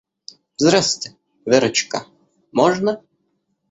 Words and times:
Здрасте, 0.57 1.15
Верочка, 1.45 2.07
можно? 2.51 3.03